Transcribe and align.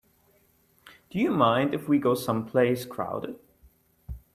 Do 1.11 1.19
you 1.19 1.29
mind 1.29 1.75
if 1.75 1.87
we 1.87 1.99
go 1.99 2.15
someplace 2.15 2.85
crowded? 2.87 3.35